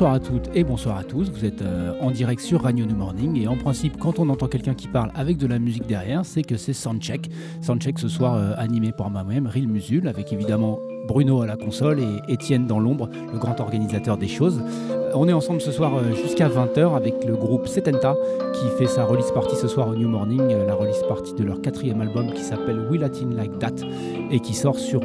[0.00, 1.30] Bonsoir à toutes et bonsoir à tous.
[1.30, 4.46] Vous êtes euh, en direct sur Radio New Morning et en principe, quand on entend
[4.46, 7.28] quelqu'un qui parle avec de la musique derrière, c'est que c'est Soundcheck.
[7.60, 12.00] Soundcheck ce soir euh, animé par moi-même, Ril Musul, avec évidemment Bruno à la console
[12.00, 14.62] et Étienne dans l'ombre, le grand organisateur des choses.
[14.90, 18.16] Euh, on est ensemble ce soir jusqu'à 20h avec le groupe Setenta
[18.54, 21.60] qui fait sa release party ce soir au New Morning, la release party de leur
[21.60, 23.84] quatrième album qui s'appelle We Latin Like That
[24.30, 25.02] et qui sort sur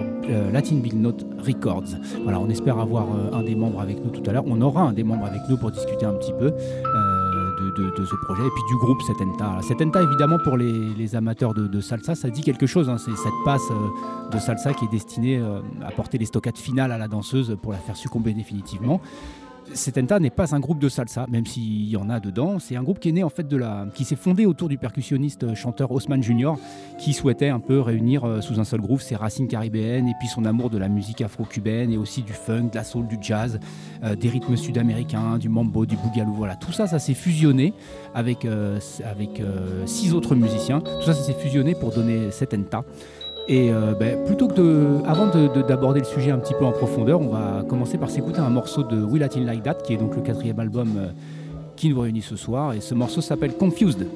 [0.52, 1.96] Latin Big Note Records.
[2.26, 4.46] On espère avoir un des membres avec nous tout à l'heure.
[4.48, 6.54] On aura un des membres avec nous pour discuter un petit peu
[7.76, 9.60] de, ce projet et puis du groupe Setenta.
[9.62, 12.90] Setenta, évidemment, pour les, amateurs de, salsa, ça dit quelque chose.
[12.90, 12.98] Hein.
[12.98, 16.92] C'est cette passe euh, de salsa qui est destinée euh, à porter les stockades finales
[16.92, 19.02] à la danseuse pour la faire succomber définitivement.
[19.74, 22.60] Setenta n'est pas un groupe de salsa, même s'il y en a dedans.
[22.60, 24.78] C'est un groupe qui est né en fait de la, qui s'est fondé autour du
[24.78, 26.54] percussionniste euh, chanteur Osman Jr,
[26.98, 30.28] qui souhaitait un peu réunir euh, sous un seul groove ses racines caribéennes et puis
[30.28, 33.60] son amour de la musique afro-cubaine et aussi du funk, de la soul, du jazz,
[34.04, 36.34] euh, des rythmes sud-américains, du mambo, du boogaloo.
[36.34, 37.74] Voilà, tout ça, s'est fusionné
[38.14, 38.48] avec
[39.86, 40.80] six autres musiciens.
[40.80, 42.84] Tout ça, s'est fusionné pour donner Setenta.
[43.48, 47.22] Et euh, ben, plutôt que de, avant d'aborder le sujet un petit peu en profondeur,
[47.22, 50.16] on va commencer par s'écouter un morceau de Will Latin Like That, qui est donc
[50.16, 51.08] le quatrième album euh,
[51.76, 52.74] qui nous réunit ce soir.
[52.74, 54.08] Et ce morceau s'appelle Confused.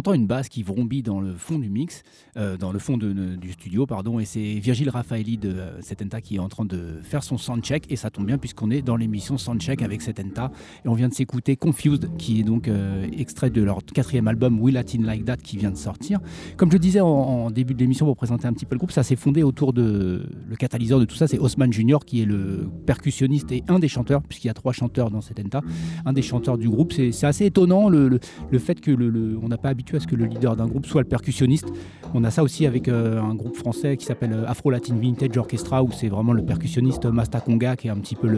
[0.00, 2.02] Entend une basse qui vrombit dans le fond du mix,
[2.38, 6.36] euh, dans le fond du studio, pardon, et c'est Virgile Raffaelli de euh, Setenta qui
[6.36, 9.36] est en train de faire son soundcheck, et ça tombe bien puisqu'on est dans l'émission
[9.36, 10.50] Soundcheck avec Setenta,
[10.86, 14.58] et on vient de s'écouter Confused, qui est donc euh, extrait de leur quatrième album
[14.58, 16.18] Will Latin Like That qui vient de sortir.
[16.56, 18.92] Comme je le disais en, début de l'émission pour présenter un petit peu le groupe,
[18.92, 22.26] ça s'est fondé autour de le catalyseur de tout ça, c'est Osman Junior qui est
[22.26, 25.60] le percussionniste et un des chanteurs, puisqu'il y a trois chanteurs dans Setenta,
[26.06, 26.94] un des chanteurs du groupe.
[26.94, 30.16] C'est assez étonnant le, le, fait que le, on n'a pas habitué à ce que
[30.16, 31.68] le leader d'un groupe soit le percussionniste.
[32.14, 35.36] On a ça aussi avec euh, un groupe français qui s'appelle euh, Afro Latin Vintage
[35.36, 38.28] Orchestra, où c'est vraiment le percussionniste Masta Conga qui est un petit peu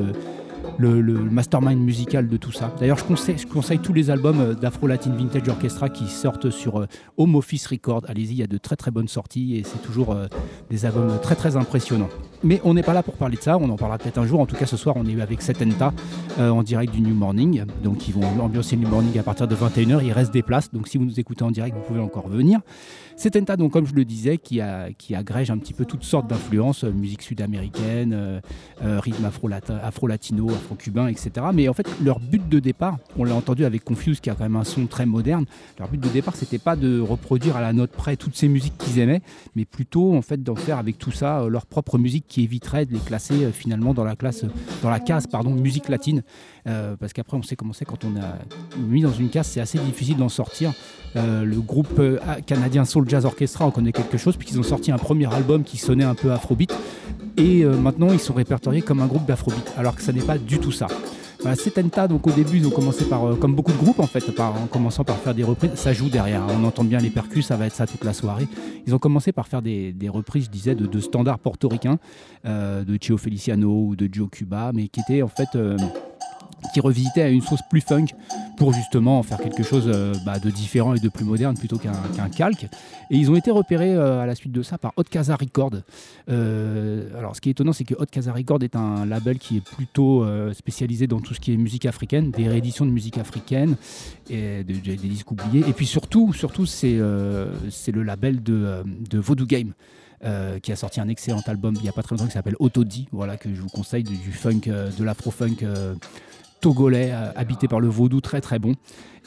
[0.78, 2.74] le, mastermind musical de tout ça.
[2.78, 6.50] D'ailleurs, je conseille, je conseille, tous les albums euh, d'Afro Latin Vintage Orchestra qui sortent
[6.50, 8.02] sur Home Office Record.
[8.08, 10.16] Allez-y, il y a de très très bonnes sorties et c'est toujours
[10.70, 12.08] des albums très très impressionnants.
[12.44, 14.40] Mais on n'est pas là pour parler de ça, on en parlera peut-être un jour.
[14.40, 15.92] En tout cas, ce soir, on est avec Setenta
[16.38, 17.64] en direct du New Morning.
[17.84, 20.04] Donc, ils vont ambiancer le New Morning à partir de 21h.
[20.04, 20.72] Il reste des places.
[20.72, 22.60] Donc, si vous nous écoutez en direct, vous pouvez encore venir.
[23.16, 26.84] C'est un tas, comme je le disais, qui agrège un petit peu toutes sortes d'influences,
[26.84, 28.40] euh, musique sud-américaine, euh,
[28.82, 31.30] euh, rythme afro-latino, afro-cubain, etc.
[31.52, 34.44] Mais en fait, leur but de départ, on l'a entendu avec Confuse, qui a quand
[34.44, 35.44] même un son très moderne,
[35.78, 38.76] leur but de départ, c'était pas de reproduire à la note près toutes ces musiques
[38.78, 39.22] qu'ils aimaient,
[39.56, 42.92] mais plutôt en fait d'en faire avec tout ça leur propre musique qui éviterait de
[42.92, 44.44] les classer finalement dans la classe,
[44.82, 46.22] dans la case pardon, musique latine.
[46.68, 48.36] Euh, parce qu'après on sait comment c'est quand on a
[48.78, 50.72] mis dans une case, c'est assez difficile d'en sortir.
[51.16, 54.92] Euh, le groupe euh, canadien Soul Jazz Orchestra, on connaît quelque chose, puisqu'ils ont sorti
[54.92, 56.72] un premier album qui sonnait un peu afrobeat,
[57.36, 60.58] et maintenant ils sont répertoriés comme un groupe d'afrobeat, alors que ça n'est pas du
[60.58, 60.86] tout ça.
[61.40, 64.22] Voilà, Setenta, donc au début, ils ont commencé par, comme beaucoup de groupes en fait,
[64.38, 65.72] en commençant par faire des reprises.
[65.74, 68.46] Ça joue derrière, on entend bien les percus, ça va être ça toute la soirée.
[68.86, 71.98] Ils ont commencé par faire des, reprises, je disais, de, standards portoricains,
[72.44, 75.48] de Chio Feliciano ou de Joe Cuba, mais qui étaient en fait
[76.72, 78.06] qui revisitait à une sauce plus funk
[78.56, 82.28] pour justement faire quelque chose euh, bah, de différent et de plus moderne plutôt qu'un
[82.28, 82.64] calque.
[83.10, 85.72] Et ils ont été repérés euh, à la suite de ça par Hot Casa Record.
[86.30, 89.56] Euh, alors ce qui est étonnant, c'est que Hot Casa Record est un label qui
[89.58, 93.76] est plutôt spécialisé dans tout ce qui est musique africaine, des rééditions de musique africaine,
[94.30, 95.64] et des disques oubliés.
[95.68, 99.72] Et puis surtout, surtout c'est le label de, de Game.
[100.62, 103.08] qui a sorti un excellent album il n'y a pas très longtemps qui s'appelle Autodi,
[103.12, 105.66] voilà, que je vous conseille, du, funk, de l'afro-funk
[106.62, 108.74] togolais euh, habité par le vaudou très très bon.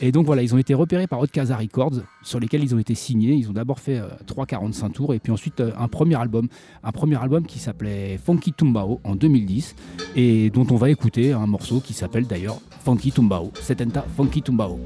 [0.02, 2.96] Et donc voilà, ils ont été repérés par Casa Records, sur lesquels ils ont été
[2.96, 3.34] signés.
[3.34, 6.48] Ils ont d'abord fait 3,45 euh, tours et puis ensuite euh, un premier album,
[6.84, 9.76] un premier album qui s'appelait Funky Tumbao en 2010
[10.16, 13.52] et dont on va écouter un morceau qui s'appelle d'ailleurs Funky Tumbao.
[13.70, 14.80] Un Funky Tumbao.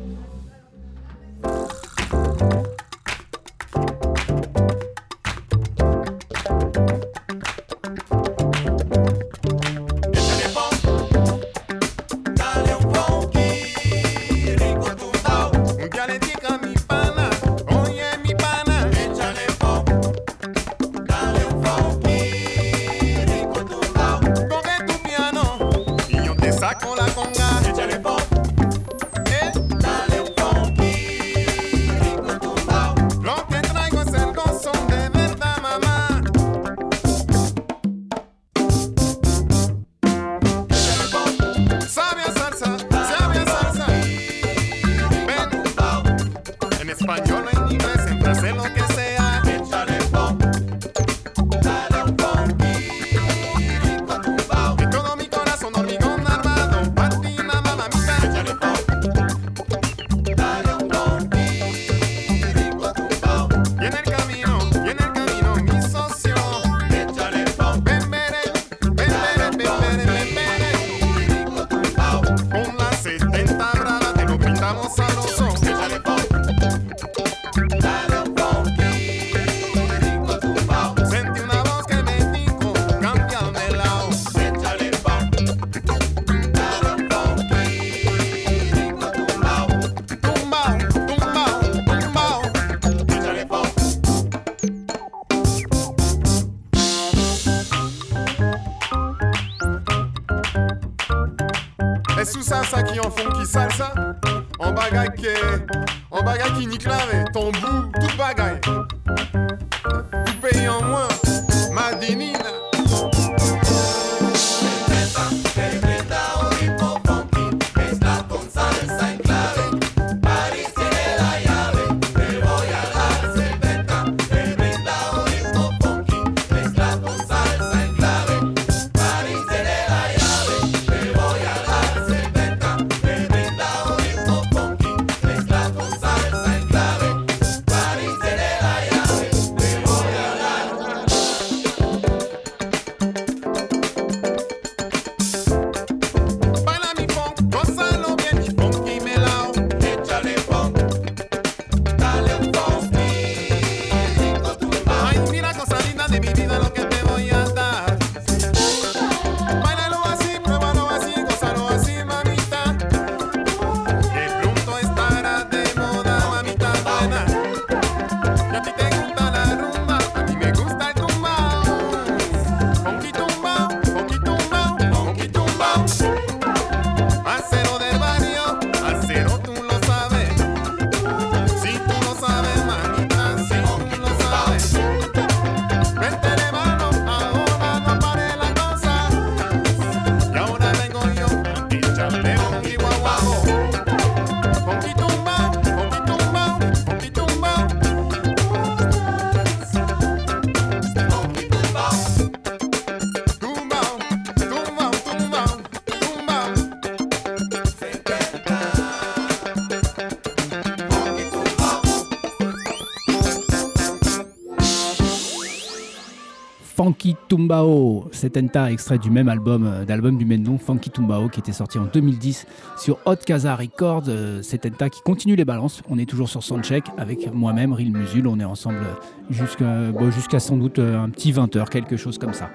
[217.49, 221.39] Tumbao, c'est Enta, extrait du même album, euh, d'album du même nom, Funky Tumbao, qui
[221.39, 222.45] était sorti en 2010
[222.77, 224.03] sur Hot Casa Records.
[224.07, 225.81] Euh, c'est Enta qui continue les balances.
[225.89, 228.27] On est toujours sur Soundcheck avec moi-même, Ril Musul.
[228.27, 228.85] On est ensemble
[229.31, 232.51] jusqu'à sans doute euh, un petit 20h, quelque chose comme ça.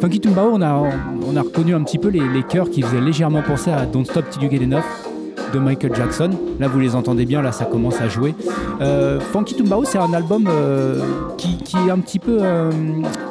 [0.00, 0.80] Funky Tumbao, on a,
[1.26, 4.04] on a reconnu un petit peu les, les chœurs qui faisaient légèrement penser à Don't
[4.04, 5.09] Stop Till You Get Enough
[5.52, 6.30] de Michael Jackson.
[6.58, 8.34] Là, vous les entendez bien, là, ça commence à jouer.
[8.80, 11.00] Euh, Funky Tumbao, c'est un album euh,
[11.36, 12.70] qui, est un petit peu euh,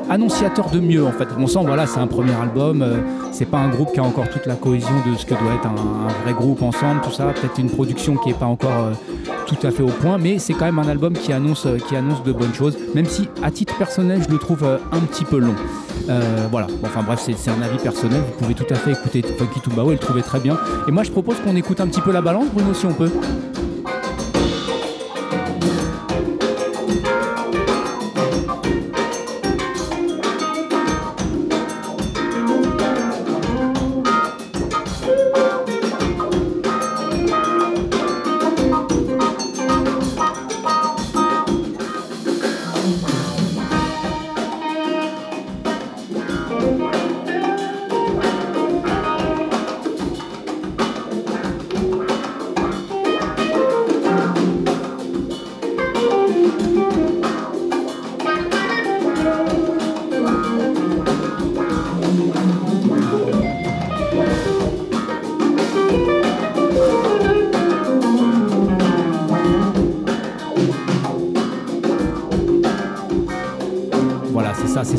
[0.10, 1.28] annonciateur de mieux, en fait.
[1.38, 2.86] On sent, voilà, c'est un premier album.
[3.32, 5.68] c'est pas un groupe qui a encore toute la cohésion de ce que doit être
[5.68, 7.26] un, vrai groupe ensemble, tout ça.
[7.26, 8.92] Peut-être une production qui est pas encore
[9.48, 12.24] tout à fait au point, mais c'est quand même un album qui annonce, qui annonce
[12.24, 15.56] de bonnes choses, même si, à titre personnel, je le trouve un petit peu long.
[16.52, 18.22] voilà, enfin bref, c'est un avis personnel.
[18.22, 20.58] Vous pouvez tout à fait écouter Funky Tumbao et le trouver très bien.
[20.88, 23.12] Et moi, je propose qu'on écoute un petit peu la balance, Bruno, si on peut?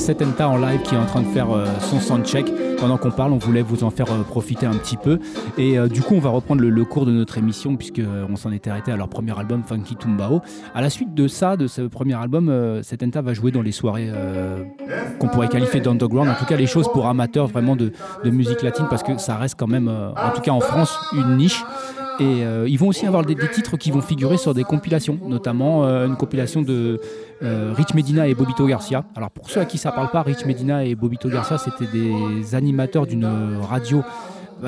[0.00, 2.50] Setenta en live qui est en train de faire euh, son soundcheck.
[2.78, 5.18] Pendant qu'on parle, on voulait vous en faire euh, profiter un petit peu.
[5.58, 8.70] Et euh, du coup, on va reprendre le, cours de notre émission puisqu'on s'en était
[8.70, 10.40] arrêté à leur premier album, Funky Tumbao.
[10.74, 14.10] À la suite de ça, de ce premier album, Setenta va jouer dans les soirées
[15.18, 16.30] qu'on pourrait qualifier d'underground.
[16.30, 17.92] En tout cas, les choses pour amateurs vraiment de,
[18.24, 21.62] musique latine parce que ça reste quand même, en tout cas en France, une niche.
[22.20, 26.16] Et ils vont aussi avoir des, titres qui vont figurer sur des compilations, notamment une
[26.16, 27.00] compilation de
[27.42, 29.04] euh, Rich Medina et Bobito Garcia.
[29.16, 32.54] Alors pour ceux à qui ça parle pas, Rich Medina et Bobito Garcia, c'était des
[32.54, 33.26] animateurs d'une
[33.62, 34.06] radio bah,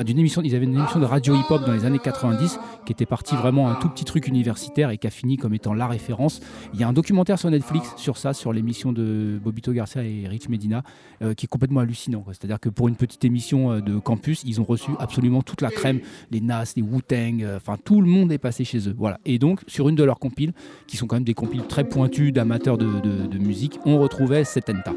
[0.01, 3.05] d'une émission, ils avaient une émission de radio hip-hop dans les années 90 qui était
[3.05, 6.41] parti vraiment un tout petit truc universitaire et qui a fini comme étant la référence.
[6.73, 10.27] Il y a un documentaire sur Netflix sur ça, sur l'émission de Bobito Garcia et
[10.27, 10.83] Rich Medina,
[11.21, 12.23] euh, qui est complètement hallucinant.
[12.27, 15.69] C'est-à-dire que pour une petite émission euh, de campus, ils ont reçu absolument toute la
[15.69, 15.99] crème,
[16.31, 18.95] les Nas, les Wu-Tang, euh, enfin tout le monde est passé chez eux.
[18.97, 19.19] Voilà.
[19.25, 20.53] Et donc sur une de leurs compiles,
[20.87, 24.93] qui sont quand même des compiles très pointus d'amateurs de, musique, on retrouvait Setenta.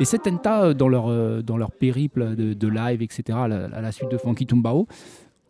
[0.00, 4.86] Et Setenta, dans leur, dans leur périple de, live, etc., à la, suite de Tumbao,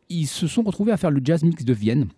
[0.08, 2.08] ils se sont retrouvés à faire le jazz mix de Vienne.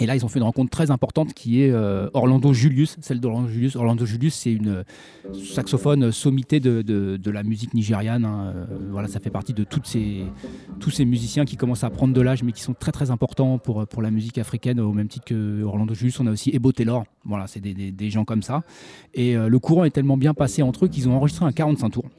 [0.00, 3.20] Et là, ils ont fait une rencontre très importante qui est euh, Orlando Julius, celle
[3.20, 3.76] d'Orlando Julius.
[3.76, 4.82] Orlando Julius, c'est une
[5.32, 8.24] saxophone sommité de, de, la musique nigériane.
[8.24, 8.52] Hein.
[8.56, 10.24] Euh, voilà, ça fait partie de toutes ces,
[10.80, 13.58] tous ces musiciens qui commencent à prendre de l'âge, mais qui sont très très importants
[13.58, 16.18] pour, pour la musique africaine, au même titre que Orlando Julius.
[16.18, 17.04] On a aussi Ebo Taylor.
[17.24, 18.64] Voilà, c'est des, des, gens comme ça.
[19.14, 21.90] Et euh, le courant est tellement bien passé entre eux qu'ils ont enregistré un 45
[21.90, 22.10] tours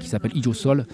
[0.00, 0.86] qui s'appelle Ijo Sol.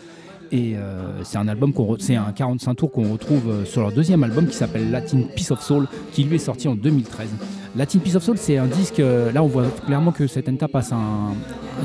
[0.53, 4.25] Et euh, c'est un album c'est un 45 tours qu'on retrouve euh, sur leur deuxième
[4.25, 7.29] album qui s'appelle Latin Piece of Soul, qui lui est sorti en 2013.
[7.77, 8.99] Latin Piece of Soul, c'est un disque.
[8.99, 10.93] Euh, là, on voit clairement que Setenta passe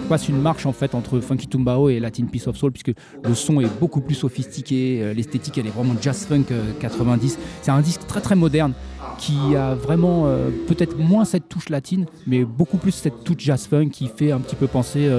[0.10, 2.94] passe une marche en fait entre Funky Tumbao et Latin Piece of Soul, puisque
[3.24, 6.46] le son est beaucoup plus sophistiqué, l'esthétique elle est vraiment jazz funk
[6.80, 7.38] 90.
[7.62, 8.74] C'est un disque très très moderne
[9.20, 10.28] qui a vraiment
[10.68, 14.40] peut-être moins cette touche latine, mais beaucoup plus cette touche jazz funk qui fait un
[14.40, 15.10] petit peu penser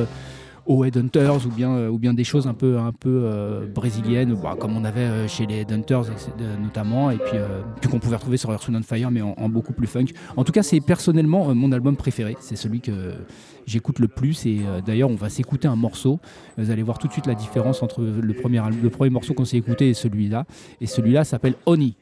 [0.66, 4.34] aux Headhunters ou bien, euh, ou bien des choses un peu, un peu euh, brésiliennes,
[4.34, 6.04] bah, comme on avait euh, chez les Headhunters
[6.60, 7.38] notamment, et puis,
[7.80, 10.06] puis qu'on pouvait retrouver sur Earth, on Fire, mais en, beaucoup plus funk.
[10.36, 12.36] En tout cas, c'est personnellement mon album préféré.
[12.40, 13.14] C'est celui que
[13.66, 14.44] j'écoute le plus.
[14.46, 16.20] Et d'ailleurs, on va s'écouter un morceau.
[16.58, 19.44] Vous allez voir tout de suite la différence entre le premier, le premier morceau qu'on
[19.44, 20.44] s'est écouté et celui-là.
[20.80, 21.96] Et celui-là s'appelle Oni.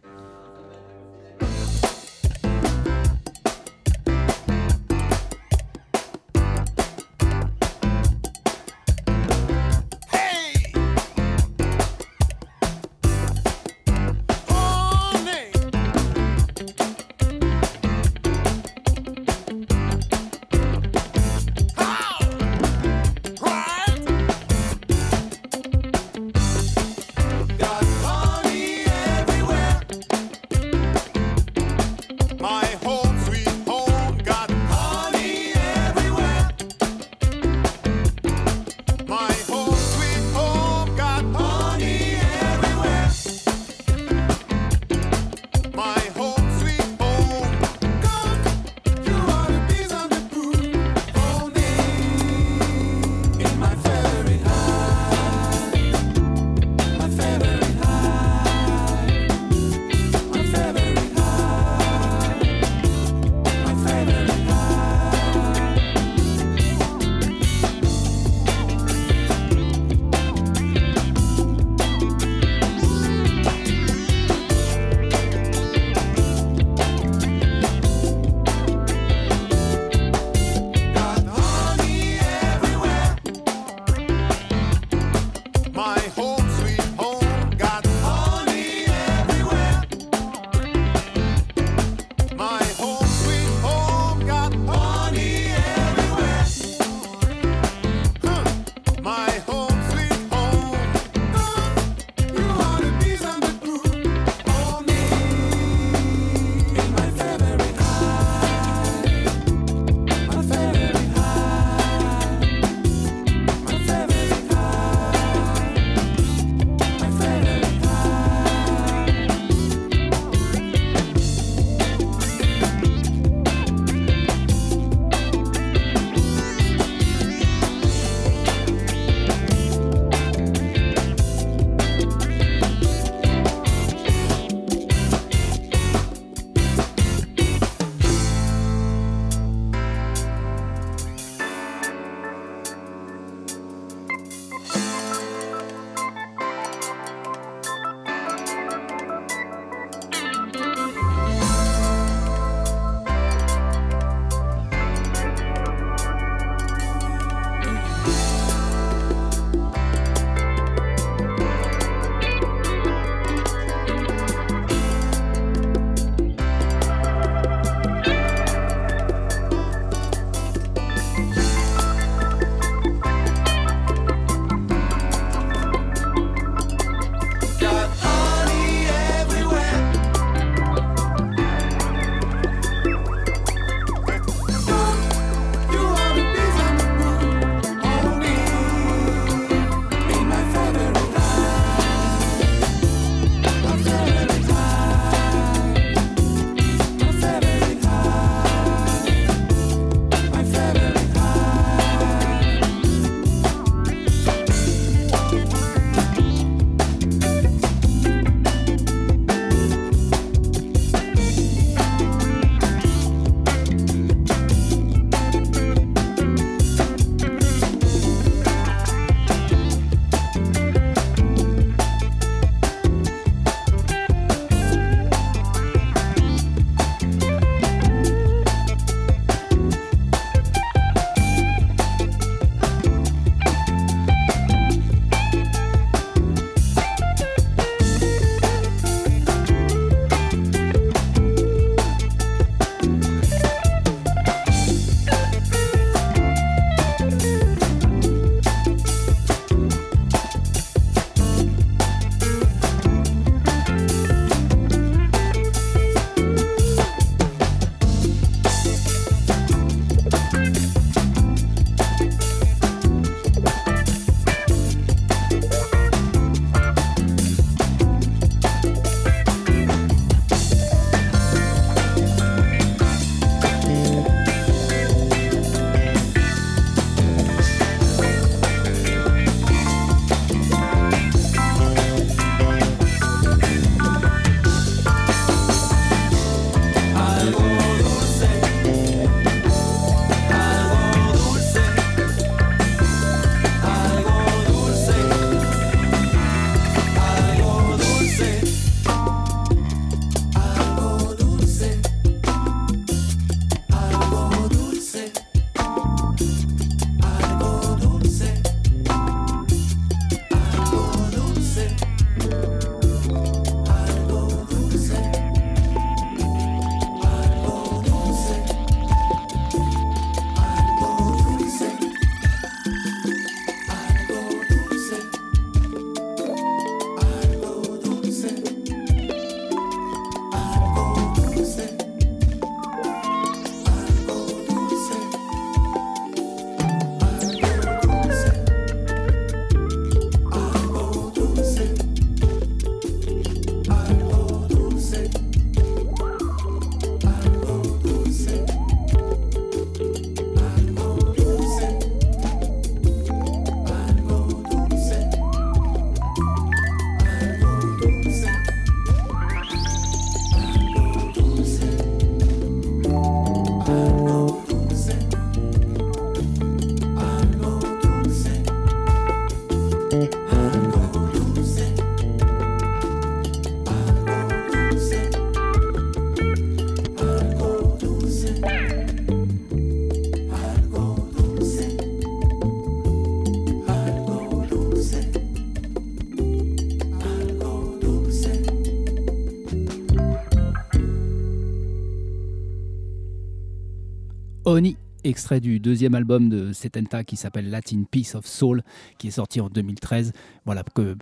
[395.05, 398.62] Extrait du deuxième album de Setenta qui s'appelle Latin Peace of Soul,
[398.99, 400.12] qui est sorti en 2013.
[400.45, 400.97] Voilà, que,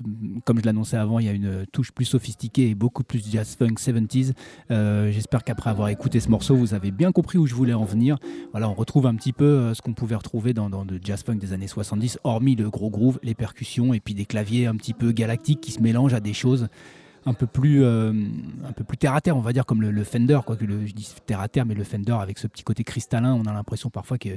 [0.44, 3.56] comme je l'annonçais avant, il y a une touche plus sophistiquée et beaucoup plus jazz
[3.56, 4.32] funk 70s.
[4.70, 7.84] Euh, j'espère qu'après avoir écouté ce morceau, vous avez bien compris où je voulais en
[7.84, 8.18] venir.
[8.52, 11.22] Voilà, on retrouve un petit peu euh, ce qu'on pouvait retrouver dans, dans le jazz
[11.22, 14.76] funk des années 70, hormis le gros groove, les percussions et puis des claviers un
[14.76, 16.68] petit peu galactiques qui se mélangent à des choses
[17.24, 18.12] un peu plus euh,
[18.66, 20.86] un peu plus terre à terre on va dire comme le, Fender quoi que le,
[20.86, 23.52] je dis terre à terre mais le Fender avec ce petit côté cristallin on a
[23.52, 24.30] l'impression parfois que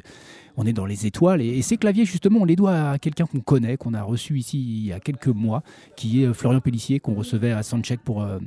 [0.58, 1.42] on est dans les étoiles.
[1.42, 4.60] Et, ces claviers justement on les doit à quelqu'un qu'on connaît qu'on a reçu ici
[4.60, 5.64] il y a quelques mois
[5.96, 8.40] qui est euh, Florian Pellissier qu'on recevait à Soundcheck pour euh,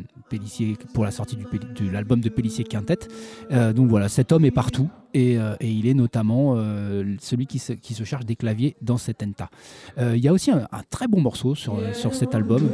[0.94, 3.09] pour la sortie de l'album de Pellissier Quintet.
[3.51, 7.73] Donc voilà cet homme est partout euh, et, il est notamment euh, celui qui se,
[7.73, 9.51] qui se, charge des claviers dans cet enta.
[9.99, 12.68] Euh, il y a aussi un, très bon morceau sur, sur cet album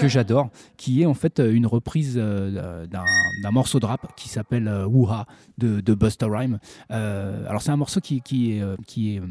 [0.00, 5.26] que j'adore, qui est en fait une reprise d'un morceau de rap qui s'appelle Wuha
[5.58, 6.58] de, de Busta Rhyme.
[6.88, 9.22] alors c'est un morceau qui, qui est, qui est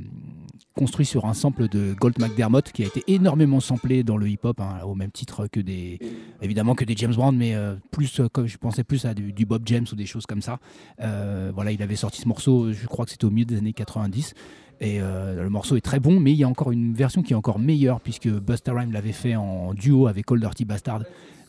[0.76, 4.60] construit sur un sample de Gold McDermott qui a été énormément samplé dans le hip-hop,
[4.60, 6.00] hein, au même titre que des,
[6.42, 7.56] évidemment que des James Brown, mais
[7.92, 10.60] plus comme je pensais plus à du, du, Bob James ou des choses comme ça.
[11.00, 13.74] voilà, il a avait sorti ce morceau, je crois que c'était au milieu des années
[13.74, 14.34] 90.
[14.82, 17.32] Et euh, le morceau est très bon, mais il y a encore une version qui
[17.32, 21.04] est encore meilleure, puisque Busta Rhymes l'avait fait en duo avec Old Dirty Bastard.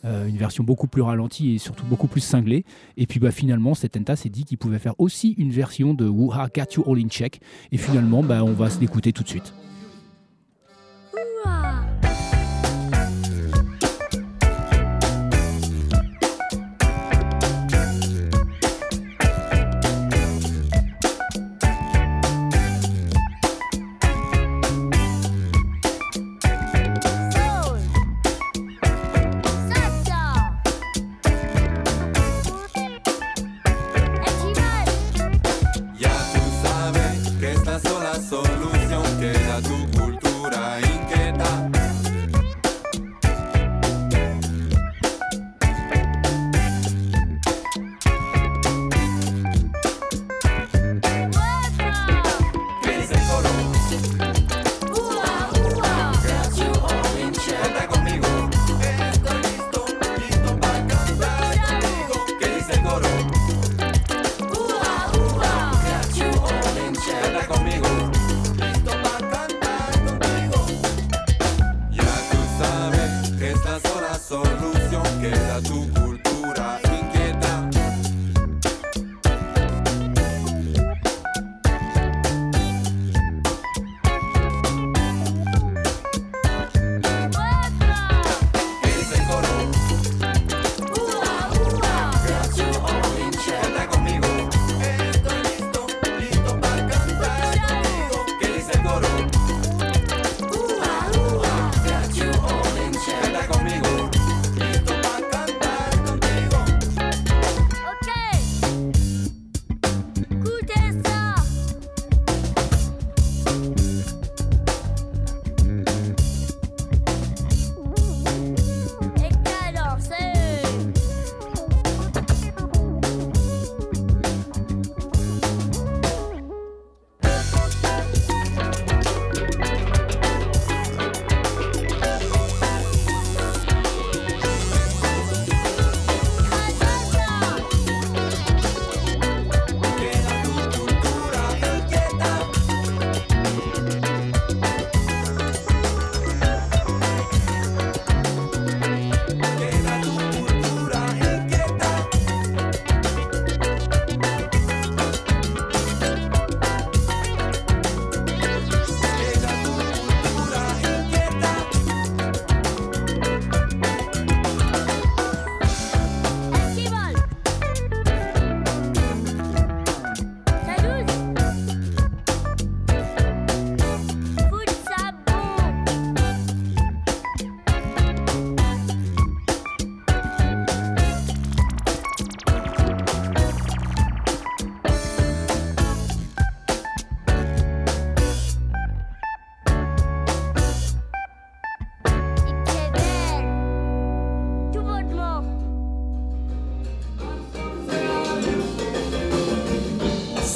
[0.05, 2.63] Euh, une version beaucoup plus ralentie et surtout beaucoup plus cinglée.
[2.95, 6.47] Et puis bah, finalement, Setenta s'est dit qu'il pouvait faire aussi une version de Wuha
[6.55, 7.41] Got You All in Check.
[7.73, 9.53] Et finalement, bah, on va se l'écouter tout de suite.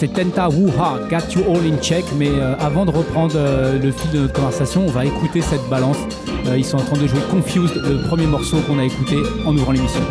[0.02, 2.04] C'est Tenta Wuha, Got You All in Check.
[2.18, 5.70] Mais euh, avant de reprendre euh, le fil de notre conversation, on va écouter cette
[5.70, 5.98] balance.
[6.48, 9.56] Euh, ils sont en train de jouer Confused, le premier morceau qu'on a écouté en
[9.56, 10.02] ouvrant l'émission.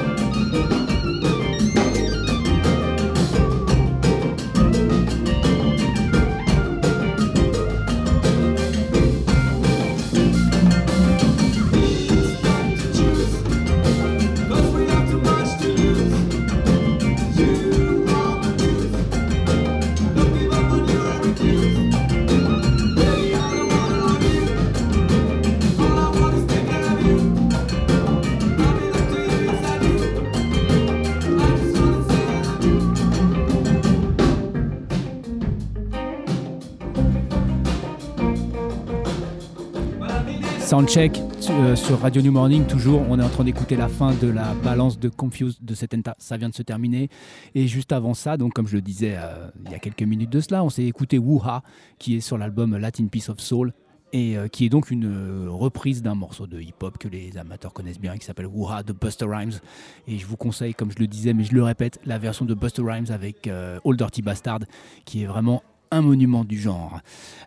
[40.91, 43.03] Soundcheck euh, sur Radio New Morning, toujours.
[43.09, 46.17] On est en train d'écouter la fin de la balance de Confuse de Setenta.
[46.19, 47.11] Ça vient de se terminer.
[47.55, 50.31] Et juste avant ça, donc comme je le disais euh, il y a quelques minutes
[50.31, 51.63] de cela, on s'est écouté Wuha,
[52.01, 53.73] qui est sur l'album Latin Piece of Soul.
[54.13, 58.01] Et euh, qui est donc une reprise d'un morceau de hip-hop que les amateurs connaissent
[58.01, 59.61] bien, qui s'appelle Wuha de Buster Rhymes.
[60.09, 62.55] Et je vous conseille, comme je le disais, mais je le répète, la version de
[62.55, 63.49] Buster Rhymes avec
[63.85, 64.61] Old Dirty Bastard,
[65.05, 67.01] qui est vraiment un monument du genre.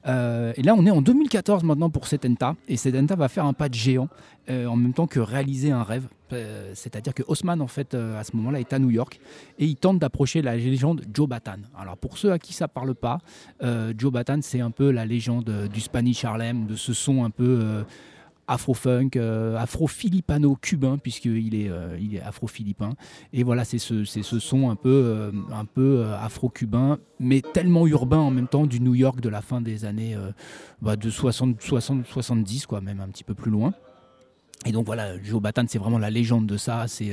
[0.06, 3.54] Euh, et là, on est en 2014 maintenant pour Setenta, et Setenta va faire un
[3.54, 4.10] pas de géant
[4.50, 6.08] euh, en même temps que réaliser un rêve.
[6.34, 9.20] Euh, c'est-à-dire que Haussmann, en fait, à ce moment-là, est à New York
[9.60, 11.58] et il tente d'approcher la légende Joe Batan.
[11.78, 13.20] Alors, pour ceux à qui ça parle pas,
[13.98, 17.84] Joe Batan, c'est un peu la légende du Spanish Harlem, de ce son un peu
[18.48, 22.94] afro-funk, euh, afro-philippano-cubain, puisqu'il est, euh, il est afro-philippin.
[23.32, 25.32] Et voilà, c'est ce, ce, son un peu,
[25.86, 29.86] euh, afro-cubain, mais tellement urbain en même temps du New York de la fin des
[29.86, 30.16] années
[30.82, 33.74] bah, de 60, 60, 70, quoi, même un petit peu plus loin.
[34.66, 36.88] Et donc voilà, Joe Batan, c'est vraiment la légende de ça.
[36.88, 37.12] C'est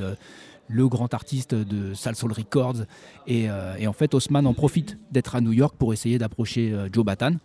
[0.68, 2.84] le grand artiste de Salsoul Records.
[3.26, 3.46] Et,
[3.78, 7.36] et, en fait, Haussmann en profite d'être à New York pour essayer d'approcher Joe Batan.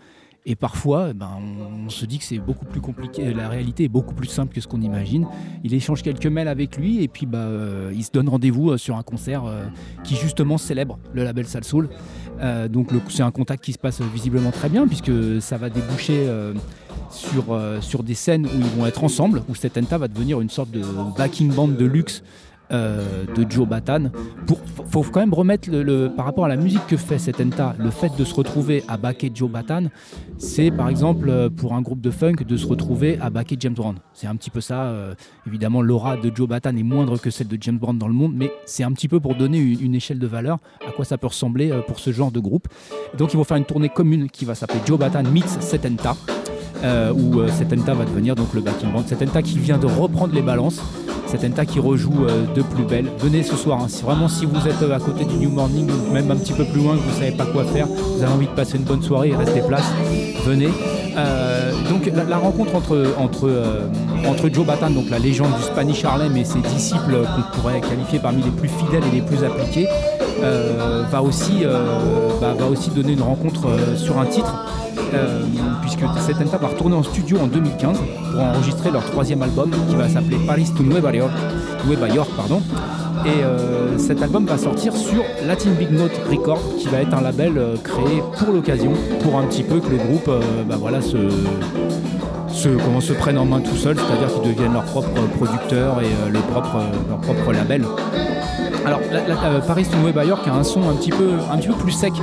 [0.47, 1.31] Et parfois, eh ben,
[1.85, 4.61] on, se dit que c'est beaucoup plus compliqué, la réalité est beaucoup plus simple que
[4.61, 5.25] ce qu'on imagine.
[5.63, 8.77] Il échange quelques mails avec lui et puis bah, euh, il se donne rendez-vous euh,
[8.77, 9.65] sur un concert euh,
[10.03, 11.89] qui justement célèbre le label Salsoul.
[12.69, 16.27] donc c'est un contact qui se passe visiblement très bien puisque ça va déboucher
[17.09, 20.49] sur, sur des scènes où ils vont être ensemble, où cette ENTA va devenir une
[20.49, 20.83] sorte de
[21.17, 22.23] backing band de luxe
[22.71, 24.05] euh, de Joe Batan.
[24.47, 27.75] Pour, faut quand même remettre le, par rapport à la musique que fait cet Enta,
[27.77, 29.85] le fait de se retrouver à backer Joe Batan,
[30.37, 33.73] c'est par exemple euh, pour un groupe de funk de se retrouver à backer James
[33.73, 33.95] Brown.
[34.13, 34.83] C'est un petit peu ça.
[34.83, 35.13] Euh,
[35.45, 38.33] évidemment, l'aura de Joe Batan est moindre que celle de James Brown dans le monde,
[38.35, 41.27] mais c'est un petit peu pour donner une, échelle de valeur à quoi ça peut
[41.27, 42.67] ressembler pour ce genre de groupe.
[43.17, 46.15] Donc ils vont faire une tournée commune qui va s'appeler Joe Batan meets Setenta.
[46.83, 49.03] Où Setenta va devenir donc le backing band.
[49.07, 50.81] Setenta qui vient de reprendre les balances
[51.27, 53.07] c'est Enta qui rejoue euh, de plus belle.
[53.19, 53.87] Venez ce soir, hein.
[53.87, 56.53] si vraiment si vous êtes euh, à côté du New Morning ou même un petit
[56.53, 58.83] peu plus loin que vous savez pas quoi faire, vous avez envie de passer une
[58.83, 59.85] bonne soirée et rester place,
[60.45, 60.69] venez.
[61.17, 62.75] Euh, donc la, rencontre
[63.17, 68.19] entre, Joe Batan, donc la légende du Spanish Harlem et ses disciples qu'on pourrait qualifier
[68.19, 69.87] parmi les plus fidèles et les plus appliqués,
[71.09, 71.63] va, aussi,
[72.41, 74.53] bah, va aussi donner une rencontre sur un titre
[75.13, 75.43] euh,
[75.81, 77.99] puisque Setenta va retourner en studio en 2015
[78.31, 81.31] pour enregistrer leur troisième album qui va s'appeler Paris to Nueva York.
[81.85, 82.59] Nueva York pardon.
[83.23, 87.21] Et euh, cet album va sortir sur Latin Big Note Record, qui va être un
[87.21, 90.29] label euh, créé pour l'occasion, pour un petit peu que le groupe
[90.67, 91.17] bah voilà, se,
[92.83, 97.19] comment, se prenne en main tout seul, c'est-à-dire qu'ils deviennent leurs propres producteurs et leur
[97.21, 97.83] propre label.
[98.85, 98.99] Alors,
[99.67, 102.13] Paris to York a un son un petit peu, un petit peu plus sec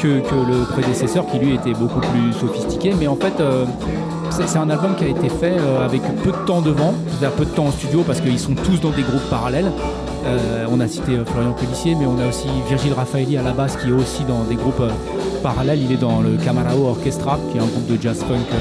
[0.00, 3.64] que, le prédécesseur qui lui était beaucoup plus sophistiqué, mais en fait, euh,
[4.30, 7.44] c'est un album qui a été fait euh, avec peu de temps devant, c'est-à-dire peu
[7.44, 9.70] de temps en studio parce qu'ils sont tous dans des groupes parallèles.
[10.28, 13.76] Euh, on a cité Florian Pellissier, mais on a aussi Virgile Raffaelli à la basse
[13.76, 14.82] qui est aussi dans des groupes
[15.42, 15.80] parallèles.
[15.82, 18.56] Il est dans le Camarao Orchestra, qui est un groupe de jazz funk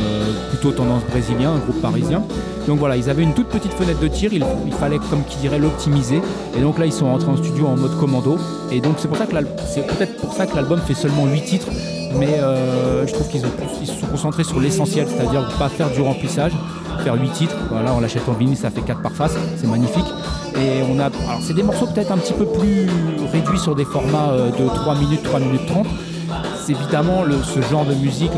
[0.50, 2.24] plutôt tendance brésilien, un groupe parisien.
[2.68, 5.58] Donc voilà, ils avaient une toute petite fenêtre de tir, il, fallait comme qui dirait
[5.58, 6.22] l'optimiser.
[6.58, 8.38] Et donc là, ils sont rentrés en studio en mode commando.
[8.72, 11.42] Et donc c'est pour ça que c'est peut-être pour ça que l'album fait seulement 8
[11.44, 11.68] titres.
[12.20, 16.52] Mais euh, je trouve qu'ils se sont concentrés sur l'essentiel, c'est-à-dire pas faire du remplissage,
[17.04, 17.56] faire 8 titres.
[17.72, 20.06] Voilà, on l'achète en vinyle, ça fait 4 par face, c'est magnifique.
[20.56, 21.06] Et on a.
[21.06, 22.88] Alors c'est des morceaux peut-être un petit peu plus
[23.32, 25.88] réduits sur des formats euh, de 3 minutes, 3 minutes 30
[26.70, 28.32] évidemment ce genre de musique,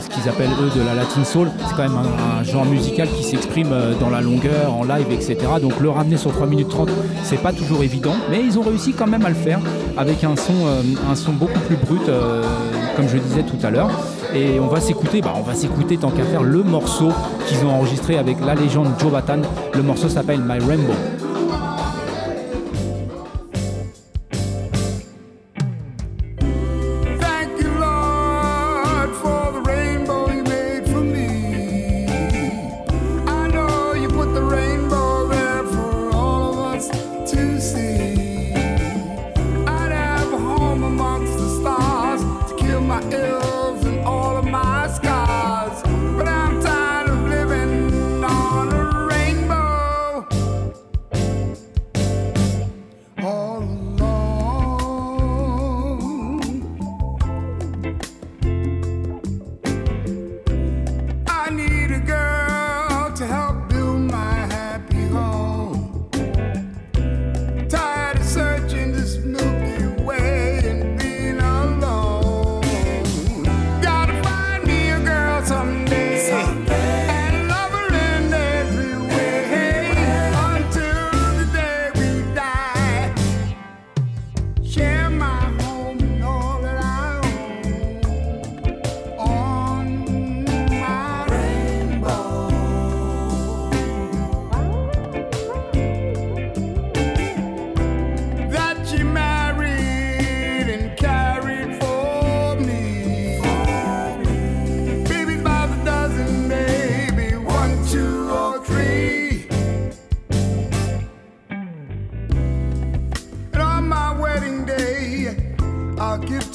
[0.00, 3.22] ce qu'ils appellent eux de la latin soul, c'est quand même un, genre musical qui
[3.22, 5.36] s'exprime euh, dans la longueur, en live, etc.
[5.60, 6.90] Donc le ramener sur 3 minutes 30,
[7.22, 9.60] c'est pas toujours évident, mais ils ont réussi quand même à le faire
[9.96, 12.02] avec un son, euh, un son beaucoup plus brut,
[12.96, 13.90] comme je disais tout à l'heure.
[14.34, 17.10] Et on va s'écouter, bah on va s'écouter tant qu'à faire le morceau
[17.46, 19.42] qu'ils ont enregistré avec la légende Joe Batan.
[19.74, 20.94] Le morceau s'appelle My Rainbow.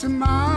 [0.07, 0.56] My.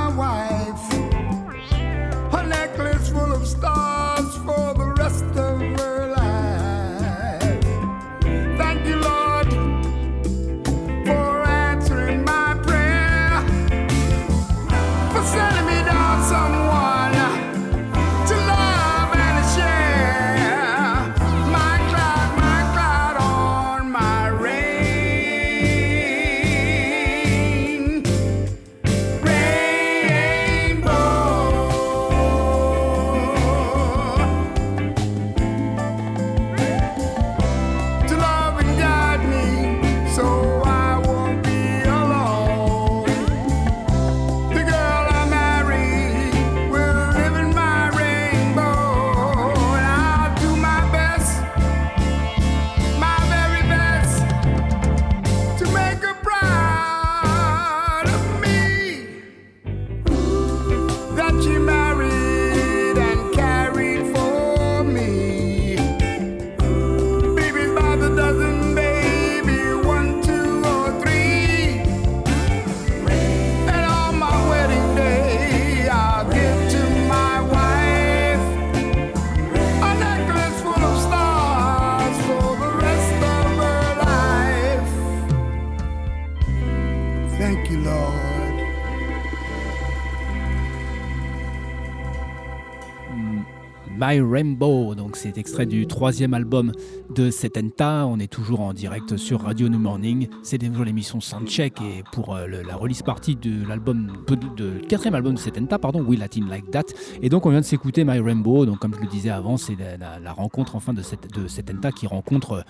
[94.00, 96.72] My Rainbow, donc c'est extrait du troisième album
[97.14, 98.06] de Setenta.
[98.06, 100.26] On est toujours en direct sur Radio New Morning.
[100.42, 104.10] C'est toujours l'émission Soundcheck et pour euh, la release partie de l'album,
[104.56, 106.84] de, quatrième album de Setenta, pardon, We Latin Like That.
[107.20, 108.64] Et donc on vient de s'écouter My Rainbow.
[108.64, 111.92] Donc comme je le disais avant, c'est la, la rencontre enfin de, cette, de Setenta
[111.92, 112.62] qui rencontre euh,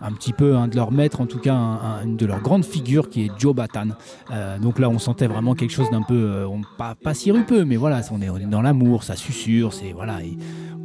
[0.00, 1.54] un petit peu un de leurs maîtres, en tout cas
[2.04, 3.88] une de leurs grandes figures qui est Joe Batan.
[4.30, 7.76] Euh, donc là, on sentait vraiment quelque chose d'un peu, euh, pas, pas sirupeux, mais
[7.76, 10.18] voilà, on est, on dans l'amour, ça susurre, c'est voilà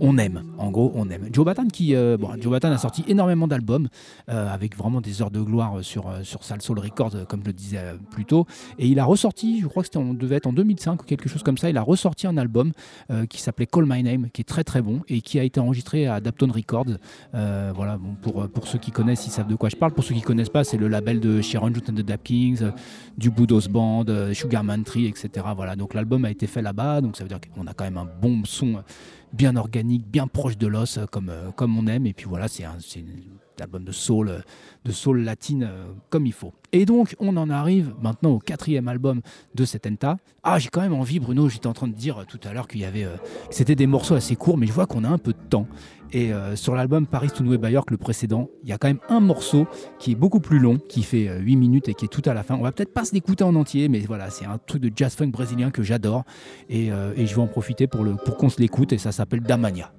[0.04, 0.42] on aime.
[0.58, 1.30] En gros, on aime.
[1.32, 3.88] Joe Batan, qui, euh, Joe Batan a sorti énormément d'albums
[4.28, 8.26] avec vraiment des heures de gloire sur, sur Soul Records, comme je le disais plus
[8.26, 8.48] tôt.
[8.80, 11.30] Et il a ressorti, je crois que c'était on devait être en 2005 ou quelque
[11.30, 12.72] chose comme ça, il a ressorti un album
[13.30, 16.08] qui s'appelait Call My Name, qui est très très bon et qui a été enregistré
[16.08, 16.98] à Dapton Records.
[17.34, 19.94] voilà, pour, pour ceux qui connaissent, ils savent de quoi je parle.
[19.94, 22.72] Pour ceux qui connaissent pas, c'est le label de Sharon and the Dap Kings,
[23.18, 25.46] du Boudos Band, Sugarman Tree, etc.
[25.56, 27.98] Voilà, donc l'album a été fait là-bas, donc ça veut dire qu'on a quand même
[27.98, 28.84] un bon son
[29.34, 32.06] bien organique, bien proche de l'os, euh, comme, euh, comme on aime.
[32.06, 32.78] Et puis voilà, c'est un,
[33.60, 34.40] album de soul, euh,
[34.86, 35.70] de soul latine
[36.10, 36.54] comme il faut.
[36.72, 39.22] Et donc, on en arrive maintenant au quatrième album
[39.54, 40.18] de cet Enta.
[40.42, 42.82] Ah, j'ai quand même envie, Bruno, j'étais en train de dire tout à l'heure qu'il
[42.82, 43.06] y avait.
[43.52, 45.68] c'était des morceaux assez courts, mais je vois qu'on a un peu de temps.
[46.14, 49.00] Et euh, sur l'album Paris to New York, le précédent, il y a quand même
[49.10, 49.68] un morceau
[50.00, 52.34] qui est beaucoup plus long, qui fait 8 euh, minutes et qui est tout à
[52.34, 52.56] la fin.
[52.56, 55.16] On va peut-être pas se l'écouter en entier, mais voilà, c'est un truc de jazz
[55.16, 56.24] funk brésilien que j'adore.
[56.70, 58.06] Et, euh, je vais en profiter pour
[58.38, 59.94] qu'on se l'écoute, et ça s'appelle Damania.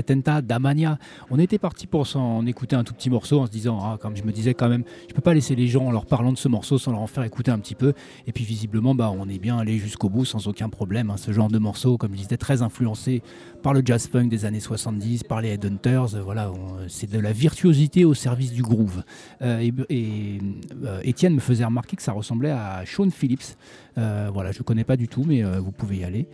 [0.00, 0.98] Setenta, Damania.
[1.30, 4.14] On était parti pour s'en écouter un tout petit morceau en se disant, ah, comme
[4.14, 6.36] je me disais quand même, je peux pas laisser les gens en leur parlant de
[6.38, 7.94] ce morceau sans leur en faire écouter un petit peu.
[8.26, 11.08] Et puis visiblement, bah, on est bien allé jusqu'au bout sans aucun problème.
[11.10, 11.16] hein.
[11.16, 13.22] Ce genre de morceau, comme je disais, très influencé
[13.62, 16.14] par le jazz funk des années 70, par les Headhunters.
[16.14, 19.02] euh, Voilà, on- c'est de la virtuosité au service du groove.
[19.40, 20.38] Euh, et
[20.84, 23.56] euh, Étienne me faisait remarquer que ça ressemblait à Sean Phillips.
[23.96, 26.28] Euh, voilà, je ne connais pas du tout, mais euh, vous pouvez y aller.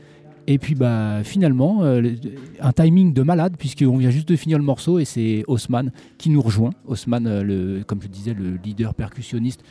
[0.47, 2.15] Et puis bah, finalement, euh,
[2.61, 6.31] un timing de malade, puisqu'on vient juste de finir le morceau et c'est Haussmann qui
[6.31, 6.73] nous rejoint.
[6.87, 9.63] Haussmann, euh, comme je disais, le leader percussionniste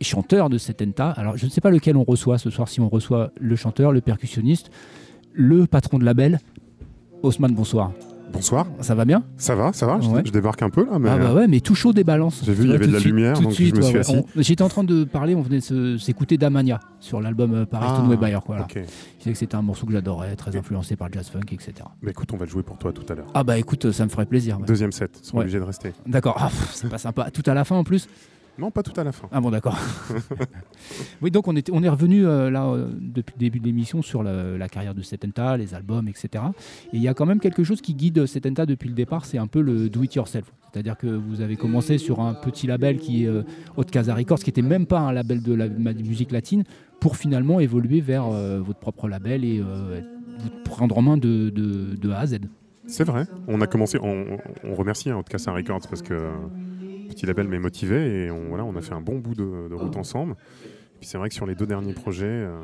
[0.00, 1.10] et chanteur de Setenta.
[1.10, 3.92] Alors je ne sais pas lequel on reçoit ce soir, si on reçoit le chanteur,
[3.92, 4.70] le percussionniste,
[5.32, 6.38] le patron de label.
[7.22, 7.92] Haussmann, bonsoir.
[8.34, 10.22] Bonsoir, Ça va bien ça va, ça va, je- Ouais.
[10.24, 12.42] je, débarque un peu là, mais Ah bah ouais, mais tout chaud des balances.
[12.44, 14.24] J'ai vu, il y avait de la suite, lumière, donc je me suis ouais, ouais.
[14.36, 15.60] J'étais en train de parler, on venait
[15.98, 18.38] s'écouter Damania sur l'album euh, Paris Ah, Stone Way Bayer.
[18.46, 18.64] Voilà.
[18.64, 18.72] ok.
[18.74, 21.72] Je disais que c'était un morceau que j'adorais, très influencé par le jazz funk, etc.
[22.02, 23.26] Bah écoute, on va le jouer pour toi tout à l'heure.
[23.34, 24.58] Ah bah écoute, ça me ferait plaisir.
[24.58, 25.92] Deuxième set, ils sont obligés de rester.
[26.06, 27.30] D'accord, ah, c'est pas sympa.
[27.30, 28.08] Tout à la fin en plus
[28.58, 29.28] Non, pas tout à la fin.
[29.32, 29.76] Ah bon, d'accord.
[31.22, 34.02] oui, donc on, était, on est revenu euh, là euh, depuis le début de l'émission
[34.02, 36.44] sur la, la carrière de Setenta, les albums, etc.
[36.92, 39.38] Et il y a quand même quelque chose qui guide Setenta depuis le départ, c'est
[39.38, 40.52] un peu le do it yourself.
[40.72, 43.42] C'est-à-dire que vous avez commencé sur un petit label qui est euh,
[43.76, 46.64] Haute Casa Records, qui n'était même pas un label de la musique latine,
[47.00, 51.96] pour finalement évoluer vers euh, votre propre label et vous prendre en main de, de-
[51.96, 52.38] de A à Z.
[52.86, 56.28] C'est vrai, on a commencé, on, on remercie hein, Outcast Records parce que
[57.14, 59.74] petit label m'a motivé et on, voilà, on a fait un bon bout de, de
[59.74, 60.32] route ensemble.
[60.32, 62.58] Et puis c'est vrai que sur les deux derniers projets, euh,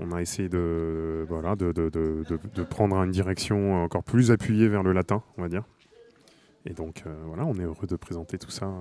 [0.00, 4.30] on a essayé de, voilà, de, de- de- de- de prendre une direction encore plus
[4.30, 5.64] appuyée vers le latin, on va dire.
[6.66, 8.72] Et donc euh, voilà, on est heureux de présenter tout ça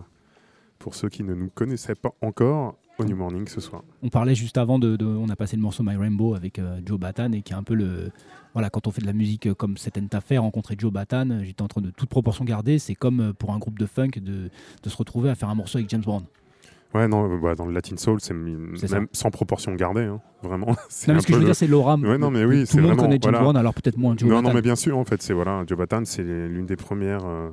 [0.80, 3.84] pour ceux qui ne nous connaissaient pas encore au New Morning ce soir.
[4.04, 6.80] On parlait juste avant de, de- on a passé le morceau My Rainbow avec euh,
[6.86, 8.12] Joe Batan et qui est un peu le,
[8.54, 11.44] voilà, quand on fait de la musique euh, comme cette affaire, rencontrer Joe Batan, euh,
[11.44, 14.50] j'étais en train de toute proportion garder, c'est comme pour un groupe de funk de,
[14.84, 16.24] de se retrouver à faire un morceau avec James Brown.
[16.96, 18.74] Ouais, non, bah, dans le Latin Soul, c'est même
[19.12, 20.68] sans proportion gardée, hein, vraiment.
[21.08, 21.96] Non, mais ce que je veux le- dire, c'est l'aura.
[21.98, 23.40] Ouais, non, mais oui, tout le monde vraiment- connaît James voilà.
[23.42, 24.48] Brown, alors peut-être moins Joe non, Batan.
[24.50, 27.50] non, mais bien sûr, en fait, c'est voilà, Joe Batan, c'est l'une des premières euh,